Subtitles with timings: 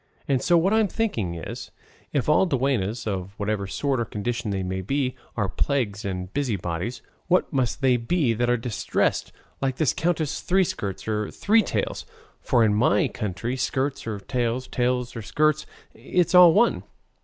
[0.27, 1.69] And so what I'm thinking is,
[2.11, 7.03] if all duennas, of whatever sort or condition they may be, are plagues and busybodies,
[7.27, 12.07] what must they be that are distressed, like this Countess Three skirts or Three tails!
[12.41, 16.81] for in my country skirts or tails, tails or skirts, it's all one."